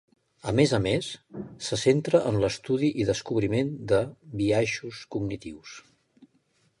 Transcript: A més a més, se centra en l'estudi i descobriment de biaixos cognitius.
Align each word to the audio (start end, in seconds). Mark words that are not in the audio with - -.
A 0.51 0.51
més 0.59 0.71
a 0.75 0.77
més, 0.85 1.09
se 1.65 1.77
centra 1.81 2.21
en 2.31 2.39
l'estudi 2.43 2.89
i 3.03 3.07
descobriment 3.11 3.69
de 3.93 3.99
biaixos 4.41 5.03
cognitius. 5.17 5.77